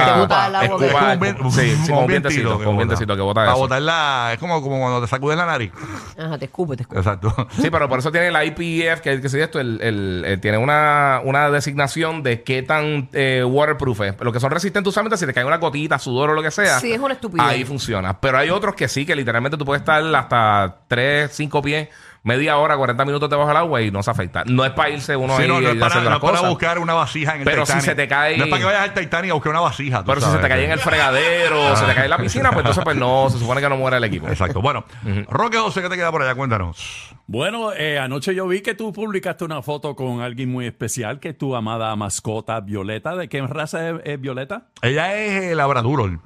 el 0.48 0.54
agua 0.54 0.66
escupa- 0.66 1.12
Es 1.14 1.34
como 1.34 1.46
un 1.48 1.50
sí, 1.54 1.70
sí, 1.82 1.88
como 1.88 2.00
un 2.02 2.06
vientecito, 2.08 2.42
que 2.42 2.48
como 2.50 2.58
un 2.58 2.64
bota. 2.76 2.76
vientecito 2.76 3.16
que 3.16 3.22
bota 3.22 3.40
Para 3.40 3.52
eso. 3.52 3.58
botarla, 3.58 4.30
es 4.34 4.38
como, 4.38 4.60
como 4.60 4.78
cuando 4.78 5.00
te 5.00 5.06
sacudes 5.06 5.38
la 5.38 5.46
nariz. 5.46 5.72
Ajá, 6.18 6.36
te 6.36 6.44
escupe, 6.44 6.76
te 6.76 6.82
escupe. 6.82 6.98
Exacto. 7.00 7.34
Sí, 7.58 7.70
pero 7.70 7.88
por 7.88 8.00
eso 8.00 8.12
tiene 8.12 8.30
la 8.30 8.44
IPF, 8.44 9.00
que, 9.00 9.18
que 9.22 9.28
sí, 9.30 9.40
esto, 9.40 9.58
el, 9.60 9.80
el- 9.80 10.24
eh, 10.26 10.36
tiene 10.36 10.58
una, 10.58 11.22
una 11.24 11.48
designación 11.50 12.22
de 12.22 12.42
qué 12.42 12.62
tan 12.62 13.08
eh, 13.14 13.42
waterproof 13.42 14.00
es. 14.02 14.14
Lo 14.20 14.30
que 14.30 14.38
son 14.40 14.50
resistentes 14.50 14.90
usualmente, 14.90 15.16
si 15.16 15.24
te 15.24 15.32
cae 15.32 15.44
una 15.46 15.56
gotita, 15.56 15.98
sudor 15.98 16.28
o 16.28 16.34
lo 16.34 16.42
que 16.42 16.50
sea. 16.50 16.80
Sí, 16.80 16.92
es 16.92 17.00
una 17.00 17.14
estupidez. 17.14 17.46
Ahí 17.46 17.64
funciona. 17.64 18.20
Pero 18.20 18.36
hay 18.36 18.50
otros 18.50 18.74
que 18.74 18.88
sí, 18.88 19.06
que 19.06 19.16
literalmente 19.16 19.56
tú 19.56 19.64
puedes 19.64 19.80
estar 19.80 20.02
hasta 20.14 20.76
3, 20.86 21.30
5 21.32 21.62
pies 21.62 21.88
media 22.26 22.58
hora, 22.58 22.76
40 22.76 23.04
minutos 23.04 23.30
debajo 23.30 23.48
del 23.48 23.56
agua 23.56 23.80
y 23.82 23.90
no 23.90 24.02
se 24.02 24.10
afecta. 24.10 24.42
No 24.46 24.64
es 24.64 24.72
para 24.72 24.90
irse 24.90 25.16
uno 25.16 25.36
Sí, 25.36 25.42
ahí 25.44 25.48
no, 25.48 25.60
no 25.60 25.68
es 25.70 25.76
para, 25.76 26.00
no 26.02 26.20
para 26.20 26.40
buscar 26.48 26.78
una 26.80 26.92
vasija 26.92 27.34
en 27.34 27.38
el 27.40 27.44
Pero 27.44 27.64
si 27.64 27.80
se 27.80 27.94
te 27.94 28.08
cae- 28.08 28.36
No 28.36 28.44
es 28.44 28.50
para 28.50 28.60
que 28.60 28.66
vayas 28.66 28.82
al 28.82 28.94
Titanic 28.94 29.30
a 29.30 29.34
buscar 29.34 29.50
una 29.50 29.60
vasija. 29.60 30.04
Pero 30.04 30.20
si 30.20 30.30
se 30.30 30.38
te 30.38 30.48
cae 30.48 30.64
en 30.64 30.72
el 30.72 30.80
fregadero, 30.80 31.76
se 31.76 31.84
te 31.86 31.94
cae 31.94 32.04
en 32.04 32.10
la 32.10 32.18
piscina, 32.18 32.50
pues 32.50 32.58
entonces 32.58 32.84
pues 32.84 32.96
no, 32.96 33.28
se 33.30 33.38
supone 33.38 33.60
que 33.60 33.68
no 33.68 33.76
muere 33.76 33.96
el 33.98 34.04
equipo. 34.04 34.28
Exacto. 34.28 34.60
Bueno, 34.60 34.84
Roque 35.28 35.58
José, 35.58 35.82
¿qué 35.82 35.88
te 35.88 35.96
queda 35.96 36.10
por 36.10 36.22
allá? 36.22 36.34
Cuéntanos. 36.34 37.14
Bueno, 37.28 37.72
eh, 37.72 37.98
anoche 37.98 38.34
yo 38.34 38.46
vi 38.46 38.60
que 38.60 38.74
tú 38.74 38.92
publicaste 38.92 39.44
una 39.44 39.62
foto 39.62 39.96
con 39.96 40.20
alguien 40.20 40.50
muy 40.50 40.66
especial, 40.66 41.18
que 41.20 41.30
es 41.30 41.38
tu 41.38 41.56
amada 41.56 41.94
mascota 41.96 42.60
Violeta. 42.60 43.16
¿De 43.16 43.28
qué 43.28 43.40
raza 43.42 43.88
es, 43.90 43.96
es 44.04 44.20
Violeta? 44.20 44.68
Ella 44.82 45.14
es 45.14 45.56
Labrador. 45.56 46.20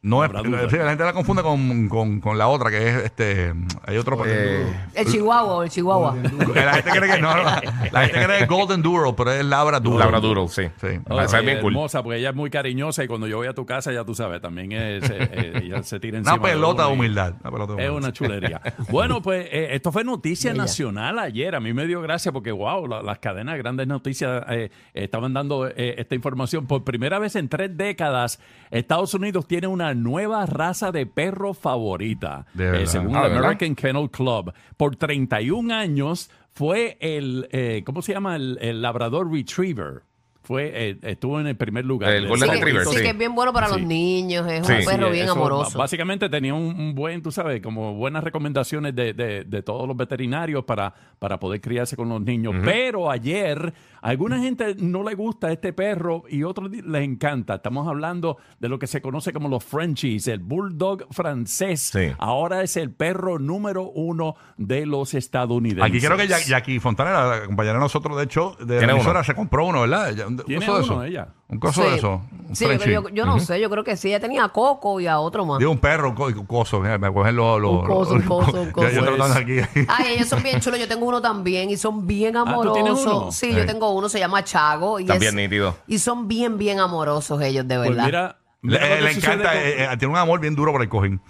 No 0.00 0.24
es, 0.24 0.30
sí, 0.30 0.76
la 0.78 0.88
gente 0.90 1.04
la 1.04 1.12
confunde 1.12 1.42
con, 1.42 1.88
con, 1.88 2.20
con 2.20 2.38
la 2.38 2.46
otra, 2.46 2.70
que 2.70 2.88
es 2.88 2.94
este. 3.04 3.52
Hay 3.84 3.96
otro. 3.96 4.16
Eh, 4.24 4.64
El 4.94 5.06
chihuahua 5.06 5.64
el 5.64 5.70
chihuahua. 5.70 6.14
la 6.54 6.74
gente 6.74 6.90
cree 6.92 7.14
que 7.16 7.20
no, 7.20 7.34
no, 7.36 7.42
la 7.42 7.60
gente 8.06 8.24
cree 8.24 8.38
que 8.38 8.42
es 8.44 8.48
Golden 8.48 8.80
Duro, 8.80 9.16
pero 9.16 9.32
es 9.32 9.44
Labrador. 9.44 9.98
Labraduro, 9.98 10.46
sí. 10.46 10.62
Sí. 10.80 10.86
Ah, 11.10 11.24
esa 11.24 11.40
es 11.40 11.44
bien 11.44 11.58
cool. 11.60 11.72
hermosa, 11.72 12.02
porque 12.04 12.18
ella 12.20 12.30
es 12.30 12.36
muy 12.36 12.48
cariñosa 12.48 13.02
y 13.02 13.08
cuando 13.08 13.26
yo 13.26 13.38
voy 13.38 13.48
a 13.48 13.54
tu 13.54 13.66
casa, 13.66 13.90
ya 13.92 14.04
tú 14.04 14.14
sabes, 14.14 14.40
también 14.40 14.70
es, 14.70 15.10
eh, 15.10 15.16
eh, 15.32 15.60
ella 15.64 15.82
se 15.82 15.98
tira 15.98 16.18
encima. 16.18 16.34
Una 16.34 16.42
pelota 16.44 16.86
de 16.86 16.92
humildad. 16.92 17.34
Una 17.40 17.50
pelota 17.50 17.74
de 17.74 17.82
Es 17.84 17.90
humildad. 17.90 17.96
una 18.08 18.12
chulería. 18.12 18.60
bueno, 18.90 19.20
pues 19.20 19.46
eh, 19.50 19.70
esto 19.72 19.90
fue 19.90 20.04
noticia 20.04 20.54
nacional 20.54 21.18
ayer. 21.18 21.56
A 21.56 21.60
mí 21.60 21.72
me 21.72 21.86
dio 21.88 22.00
gracia 22.02 22.30
porque, 22.30 22.52
wow, 22.52 22.86
la- 22.86 23.02
las 23.02 23.18
cadenas 23.18 23.58
grandes 23.58 23.88
noticias 23.88 24.44
eh, 24.48 24.70
estaban 24.94 25.34
dando 25.34 25.66
eh, 25.66 25.96
esta 25.98 26.14
información. 26.14 26.66
Por 26.68 26.84
primera 26.84 27.18
vez 27.18 27.34
en 27.34 27.48
tres 27.48 27.76
décadas, 27.76 28.38
Estados 28.70 29.12
Unidos 29.14 29.46
tiene 29.48 29.66
una 29.66 29.87
nueva 29.94 30.46
raza 30.46 30.92
de 30.92 31.06
perro 31.06 31.54
favorita. 31.54 32.46
De 32.54 32.82
Eh, 32.82 32.86
según 32.86 33.16
Ah, 33.16 33.26
el. 33.26 33.36
American 33.38 33.74
Kennel 33.74 34.10
Club. 34.10 34.52
Por 34.76 34.96
31 34.96 35.70
años 35.72 36.30
fue 36.52 36.96
el, 37.00 37.48
eh, 37.52 37.82
¿cómo 37.84 38.02
se 38.02 38.12
llama? 38.12 38.36
El, 38.36 38.58
el 38.60 38.82
Labrador 38.82 39.30
Retriever. 39.32 40.02
Fue, 40.48 40.70
eh, 40.72 40.98
estuvo 41.02 41.38
en 41.40 41.46
el 41.46 41.56
primer 41.58 41.84
lugar. 41.84 42.10
El 42.10 42.22
De- 42.22 42.28
Golden 42.30 42.48
Sí, 42.48 42.54
que, 42.54 42.64
Retriever, 42.64 42.86
sí, 42.86 42.96
sí. 42.96 43.02
que 43.02 43.10
es 43.10 43.18
bien 43.18 43.34
bueno 43.34 43.52
para 43.52 43.68
los 43.68 43.82
niños, 43.82 44.50
es 44.50 44.66
Sí. 44.66 44.72
un 44.72 44.84
perro 44.86 45.06
Sí, 45.08 45.12
bien 45.12 45.24
eso, 45.24 45.32
amoroso. 45.34 45.78
Básicamente 45.78 46.30
tenía 46.30 46.54
un, 46.54 46.74
un 46.80 46.94
buen, 46.94 47.20
tú 47.22 47.30
sabes, 47.30 47.60
como 47.60 47.92
buenas 47.96 48.24
recomendaciones 48.24 48.94
de, 48.96 49.12
de- 49.12 49.44
de 49.44 49.62
todos 49.62 49.86
los 49.86 49.94
veterinarios 49.94 50.64
para, 50.64 50.94
para 51.18 51.38
poder 51.38 51.60
criarse 51.60 51.96
con 51.96 52.08
los 52.08 52.22
niños. 52.22 52.54
Pero 52.64 53.10
ayer, 53.10 53.74
a 54.00 54.08
alguna 54.08 54.38
gente 54.40 54.74
no 54.78 55.02
le 55.02 55.14
gusta 55.14 55.52
este 55.52 55.74
perro 55.74 56.22
y 56.30 56.42
otros 56.44 56.70
di- 56.70 56.80
les 56.80 57.02
encanta. 57.02 57.56
Estamos 57.56 57.86
hablando 57.86 58.38
de 58.58 58.70
lo 58.70 58.78
que 58.78 58.86
se 58.86 59.02
conoce 59.02 59.34
como 59.34 59.50
los 59.50 59.62
Frenchies, 59.62 60.28
el 60.28 60.38
Bulldog 60.38 61.04
francés. 61.10 61.90
Sí. 61.92 62.08
Ahora 62.16 62.62
es 62.62 62.78
el 62.78 62.90
perro 62.90 63.38
número 63.38 63.82
uno 63.90 64.34
de 64.56 64.86
los 64.86 65.12
estadounidenses. 65.12 65.84
Aquí 65.84 66.00
creo 66.00 66.16
que 66.16 66.26
Ya- 66.26 66.38
Jackie 66.38 66.80
Fontana, 66.80 67.10
la 67.26 67.44
compañera 67.44 67.74
de 67.74 67.80
nosotros, 67.80 68.16
de 68.16 68.24
hecho, 68.24 68.56
de 68.64 68.86
la 68.86 68.92
emisora, 68.92 69.22
se 69.24 69.34
compró 69.34 69.66
uno, 69.66 69.82
¿verdad? 69.82 70.14
Un 70.42 70.46
Tiene 70.46 70.66
coso 70.66 70.78
de 70.78 70.84
uno, 70.84 70.92
eso. 70.94 71.04
ella. 71.04 71.28
Un 71.48 71.58
coso 71.58 71.82
Sí. 71.82 71.88
de 71.90 71.96
eso. 71.96 72.20
Un 72.48 72.56
Sí, 72.56 72.64
Frenchie. 72.66 72.92
yo, 72.92 73.08
yo 73.10 73.26
no 73.26 73.38
sé, 73.40 73.60
yo 73.60 73.68
creo 73.70 73.84
que 73.84 73.96
sí. 73.96 74.08
Ella 74.08 74.20
tenía 74.20 74.44
a 74.44 74.48
Coco 74.50 75.00
y 75.00 75.06
a 75.06 75.18
otro 75.20 75.44
más. 75.46 75.58
Digo 75.58 75.70
un 75.70 75.78
perro, 75.78 76.10
un 76.10 76.14
co- 76.14 76.26
un 76.26 76.46
coso. 76.46 76.84
eh, 76.84 76.98
Me 76.98 77.12
cogen 77.12 77.36
los. 77.36 77.60
los- 77.60 77.72
Un 77.72 77.86
coso, 77.86 78.12
un 78.14 78.22
coso, 78.22 78.60
un 78.62 78.70
coso. 78.70 78.88
Yo 78.90 79.02
tratando 79.04 79.38
aquí. 79.38 79.58
Ay, 79.88 80.14
ellos 80.14 80.28
son 80.28 80.42
bien 80.42 80.60
chulos. 80.60 80.78
Yo 80.80 80.88
tengo 80.88 81.06
uno 81.06 81.20
también 81.22 81.70
y 81.70 81.76
son 81.76 82.06
bien 82.06 82.34
¿tú 82.34 82.44
tienes 82.72 82.92
amorosos. 82.92 83.06
uno? 83.22 83.32
Sí, 83.32 83.50
Sí. 83.52 83.56
yo 83.56 83.66
tengo 83.66 83.90
uno, 83.90 84.08
se 84.08 84.18
llama 84.18 84.42
Chago. 84.44 84.98
Y 84.98 85.02
Están 85.02 85.16
es- 85.16 85.20
bien 85.20 85.36
nítidos. 85.36 85.74
Y 85.86 85.98
son 85.98 86.28
bien, 86.28 86.58
bien 86.58 86.80
amorosos 86.80 87.40
ellos, 87.42 87.66
de 87.68 87.76
Pues 87.76 87.88
verdad. 87.90 88.04
mira, 88.04 88.36
Le, 88.60 89.12
sucede 89.12 89.32
encanta, 89.34 89.48
con- 89.52 89.58
eh, 89.62 89.84
eh, 89.84 89.96
tiene 89.98 90.12
un 90.14 90.18
amor 90.18 90.40
bien 90.40 90.54
duro 90.56 90.72
por 90.72 90.82
el 90.82 90.88
cojín. 90.88 91.20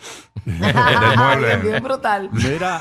Del 0.47 1.19
mueble. 1.19 1.57
bien 1.59 1.83
brutal. 1.83 2.31
Mira, 2.33 2.81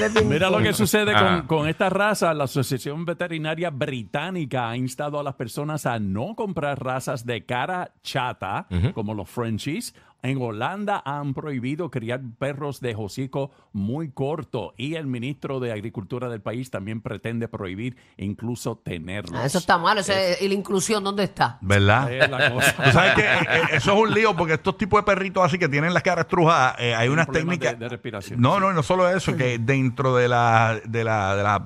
es 0.00 0.24
Mira 0.24 0.48
lo 0.48 0.58
que 0.58 0.72
sucede 0.72 1.12
con, 1.12 1.42
con 1.46 1.68
esta 1.68 1.90
raza. 1.90 2.32
La 2.32 2.44
Asociación 2.44 3.04
Veterinaria 3.04 3.68
Británica 3.70 4.70
ha 4.70 4.76
instado 4.76 5.20
a 5.20 5.22
las 5.22 5.34
personas 5.34 5.84
a 5.84 5.98
no 5.98 6.34
comprar 6.34 6.82
razas 6.82 7.26
de 7.26 7.44
cara 7.44 7.92
chata, 8.02 8.66
como 8.94 9.12
los 9.14 9.28
Frenchies. 9.28 9.94
En 10.24 10.40
Holanda 10.40 11.02
han 11.04 11.34
prohibido 11.34 11.90
criar 11.90 12.20
perros 12.38 12.80
de 12.80 12.94
hocico 12.96 13.50
muy 13.74 14.10
corto 14.10 14.72
y 14.78 14.94
el 14.94 15.06
ministro 15.06 15.60
de 15.60 15.70
Agricultura 15.70 16.28
del 16.30 16.40
país 16.40 16.70
también 16.70 17.02
pretende 17.02 17.46
prohibir 17.46 17.96
incluso 18.16 18.76
tenerlos. 18.82 19.38
Ah, 19.38 19.44
Eso 19.44 19.58
está 19.58 19.76
mal. 19.76 19.98
eso 19.98 20.12
es- 20.14 20.40
¿Y 20.40 20.48
la 20.48 20.54
inclusión 20.54 21.04
dónde 21.04 21.24
está? 21.24 21.58
¿Verdad? 21.60 22.10
Es 22.10 22.30
la 22.30 22.50
cosa. 22.54 22.72
Tú 22.84 22.90
sabes 22.90 23.14
que 23.14 23.20
eh, 23.22 23.38
eh, 23.48 23.60
eso 23.72 23.92
es 23.92 23.98
un 24.00 24.14
lío 24.14 24.34
porque 24.34 24.54
estos 24.54 24.78
tipos 24.78 24.98
de 25.00 25.04
perritos 25.04 25.44
así 25.44 25.58
que 25.58 25.68
tienen 25.68 25.92
las 25.92 26.02
caras 26.02 26.24
estrujadas, 26.24 26.76
eh, 26.78 26.94
hay 26.94 27.08
unas 27.10 27.26
problemas 27.26 27.58
técnicas. 27.58 27.78
de- 27.78 27.84
de 27.84 27.88
respiración. 27.90 28.40
No, 28.40 28.58
no, 28.58 28.72
no 28.72 28.82
solo 28.82 29.08
eso, 29.10 29.36
que 29.36 29.58
dentro 29.58 30.16
de 30.16 30.28
la, 30.28 30.80
de 30.86 31.04
la, 31.04 31.36
de 31.36 31.42
la, 31.42 31.62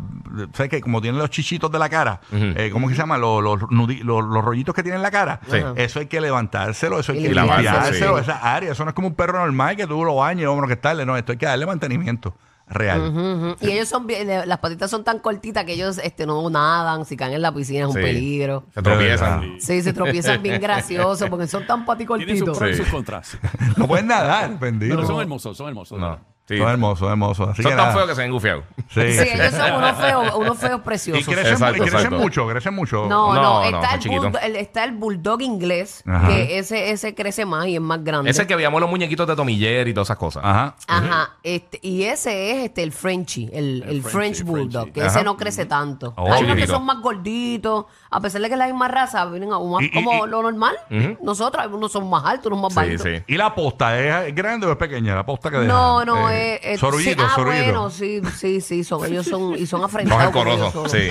¿sabes 0.53 0.69
qué? 0.69 0.81
Como 0.81 1.01
tienen 1.01 1.21
los 1.21 1.31
chichitos 1.31 1.71
de 1.71 1.79
la 1.79 1.89
cara, 1.89 2.21
eh, 2.33 2.71
¿cómo 2.73 2.89
que 2.89 2.95
se 2.95 3.01
llama? 3.01 3.19
Los, 3.19 3.41
los, 3.41 3.61
nudi- 3.71 4.03
los, 4.03 4.25
los 4.25 4.45
rollitos 4.45 4.75
que 4.75 4.83
tienen 4.83 4.97
en 4.99 5.03
la 5.05 5.13
cara. 5.13 5.39
Sí. 5.49 5.59
Eso 5.77 6.01
hay 6.01 6.07
que 6.07 6.21
levantárselo, 6.21 6.99
eso 6.99 7.13
hay 7.13 7.19
Y 7.25 7.29
que 7.29 7.35
lavárselo, 7.35 7.71
limpiárselo, 7.71 8.17
sí. 8.17 8.23
esa 8.23 8.48
área. 8.55 8.73
Eso 8.73 8.85
no 8.85 8.91
es 8.91 8.95
como 8.95 9.09
un 9.09 9.15
perro 9.15 9.39
normal 9.39 9.77
que 9.77 9.87
tú 9.87 10.05
lo 10.05 10.17
bañes, 10.17 10.47
hombre, 10.47 10.69
que 10.69 10.77
tal. 10.77 11.05
No, 11.07 11.17
esto 11.17 11.33
hay 11.33 11.39
que 11.39 11.47
darle 11.47 11.67
mantenimiento 11.67 12.35
real. 12.71 13.57
Y 13.61 13.71
ellos 13.71 13.89
son 13.89 14.07
bien, 14.07 14.29
las 14.47 14.59
patitas 14.59 14.91
son 14.91 15.03
tan 15.03 15.21
cortitas 15.21 15.65
que 15.65 15.73
ellos 15.73 15.99
este, 16.03 16.27
no 16.27 16.49
nadan, 16.51 17.05
si 17.07 17.17
caen 17.17 17.33
en 17.33 17.41
la 17.43 17.53
piscina 17.53 17.81
es 17.81 17.87
un 17.87 17.95
Sí. 17.95 18.01
peligro. 18.03 18.65
Se 18.75 18.83
tropiezan. 18.83 19.57
Sí, 19.59 19.83
se 19.83 19.93
tropiezan 19.95 20.43
bien 20.43 20.61
graciosos 20.61 21.31
porque 21.31 21.47
son 21.47 21.67
tan 21.67 21.79
sus 21.79 21.87
paticortitos. 21.87 22.59
pros 22.59 22.71
y 22.71 22.75
Sí. 22.75 22.83
sus 22.83 22.89
contras. 22.93 23.39
No 23.79 23.87
pueden 23.89 24.07
nadar, 24.09 24.59
bendito. 24.59 24.95
Pero 24.95 25.07
son 25.07 25.21
hermosos, 25.21 25.57
son 25.57 25.69
hermosos. 25.69 25.99
No. 25.99 26.21
Sí. 26.49 26.57
Son 26.57 26.69
hermosos, 26.69 26.99
son 27.01 27.11
hermosos. 27.11 27.49
Así 27.51 27.63
Son 27.63 27.71
que 27.73 27.77
tan 27.77 27.87
nada. 27.89 27.93
feos 27.97 28.09
que 28.09 28.15
se 28.15 28.23
ven 28.23 28.33
gufiados. 28.33 28.65
Sí, 28.89 29.01
Sí, 29.03 29.13
sí. 29.19 29.29
ellos 29.35 29.53
son 29.55 29.73
unos 29.75 29.97
feos, 29.99 30.35
unos 30.35 30.59
feos 30.59 30.81
Y 30.81 30.83
preciosos. 30.83 31.25
crecen, 31.27 31.53
Exacto, 31.53 31.77
y 31.77 31.81
crecen 31.81 31.99
exacto. 31.99 32.19
mucho, 32.19 32.49
crecen 32.49 32.75
mucho. 32.75 33.07
No, 33.07 33.35
no, 33.35 33.65
está, 33.65 33.95
el 33.97 34.09
bulldog, 34.09 34.43
el- 34.43 34.57
está 34.57 34.85
el 34.85 34.93
bulldog 34.93 35.43
inglés, 35.43 36.03
Ajá. 36.07 36.29
que 36.29 36.59
ese, 36.59 36.91
ese 36.91 37.15
crece 37.15 37.45
más 37.45 37.67
y 37.67 37.75
es 37.75 37.81
más 37.83 38.03
grande. 38.03 38.31
Ese 38.31 38.47
que 38.47 38.57
veíamos 38.57 38.81
los 38.81 38.89
muñequitos 38.89 39.27
de 39.29 39.37
Tomiller 39.37 39.87
y 39.89 39.93
todas 39.93 40.07
esas 40.07 40.17
cosas. 40.17 40.43
Ajá. 40.45 40.75
Ajá, 40.87 41.37
este, 41.43 41.79
y 41.83 42.05
ese 42.05 42.51
es 42.53 42.65
este 42.65 42.83
el 42.83 42.93
Frenchie, 42.93 43.51
el, 43.53 43.85
el, 43.87 44.03
French 44.03 44.43
Bulldog, 44.43 44.85
Frenchie. 44.85 44.93
que 44.95 45.01
Ajá. 45.03 45.11
ese 45.19 45.25
no 45.25 45.37
crece 45.37 45.67
tanto. 45.67 46.15
Oh, 46.17 46.33
Hay 46.33 46.45
unos 46.45 46.57
que 46.57 46.67
son 46.67 46.87
más 46.87 47.01
gorditos, 47.03 47.85
a 48.11 48.21
pesar 48.21 48.41
de 48.41 48.49
que 48.49 48.55
es 48.55 48.59
la 48.59 48.67
misma 48.67 48.89
raza, 48.89 49.27
vienen 49.27 49.53
a 49.53 49.59
más 49.59 49.83
Y- 49.83 49.91
como 49.91 50.25
y- 50.25 50.29
lo 50.31 50.43
normal. 50.43 50.77
Nosotros, 51.23 51.63
algunos 51.63 51.93
son 51.93 52.09
más 52.09 52.25
altos, 52.25 52.47
unos 52.51 52.63
más 52.63 52.73
Sí, 52.73 52.77
bajitos. 52.97 53.03
sí. 53.03 53.23
¿Y 53.27 53.37
la 53.37 53.55
posta 53.55 53.99
es 54.01 54.35
grande 54.35 54.67
o 54.67 54.71
es 54.73 54.77
pequeña? 54.79 55.15
La 55.15 55.27
posta 55.27 55.51
que 55.51 55.59
deja. 55.59 55.69
No, 55.69 56.05
no, 56.07 56.31
Eh, 56.31 56.38
es. 56.39 56.61
es- 56.63 56.81
Sorullito, 56.81 57.23
sí, 57.23 57.29
ah, 57.31 57.35
sorullito. 57.35 57.65
bueno, 57.65 57.91
sí, 57.91 58.21
sí, 58.39 58.61
sí, 58.61 58.85
son, 58.85 59.05
ellos 59.07 59.27
son, 59.27 59.55
y 59.55 59.67
son 59.67 59.81
Son 59.81 59.85
afrentados. 59.85 60.31
con 60.33 60.49
ellos 60.49 60.67
alcorosos, 60.67 60.93
sí. 60.93 61.11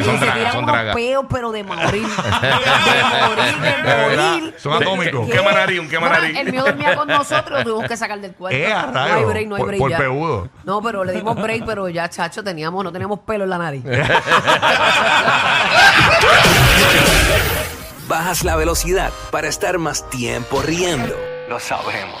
Y 0.00 0.02
son 0.04 0.18
dragas, 0.20 0.52
son 0.52 0.64
unos 0.64 0.74
dragas. 0.74 0.94
peos, 0.94 1.26
pero 1.30 1.52
de 1.52 1.62
morir. 1.64 1.82
de 1.92 3.02
morir, 3.26 3.82
de 3.84 3.96
morir. 4.02 4.54
son 4.58 4.72
atómicos. 4.82 5.20
Un 5.20 5.30
quemanarí, 5.30 5.78
un 5.78 5.88
quemanarí. 5.88 6.32
Bueno, 6.32 6.40
el 6.40 6.52
mío 6.52 6.64
dormía 6.64 6.96
con 6.96 7.08
nosotros, 7.08 7.58
lo 7.58 7.64
tuvimos 7.64 7.88
que 7.88 7.96
sacar 7.96 8.20
del 8.20 8.32
cuarto. 8.34 8.56
Eh, 8.58 8.74
no 8.92 9.00
hay 9.00 9.24
break, 9.24 9.48
no 9.48 9.56
hay 9.56 9.62
break 9.62 9.78
por 9.80 9.90
ya. 9.90 9.98
No, 10.64 10.82
pero 10.82 11.04
le 11.04 11.12
dimos 11.12 11.36
break, 11.40 11.64
pero 11.64 11.88
ya, 11.88 12.08
chacho, 12.08 12.42
teníamos, 12.44 12.82
no 12.84 12.92
teníamos 12.92 13.20
pelo 13.20 13.44
en 13.44 13.50
la 13.50 13.58
nariz. 13.58 13.84
Bajas 18.08 18.44
la 18.44 18.54
velocidad 18.56 19.10
para 19.32 19.48
estar 19.48 19.78
más 19.78 20.08
tiempo 20.10 20.62
riendo. 20.62 21.14
Lo 21.48 21.58
sabemos. 21.58 22.20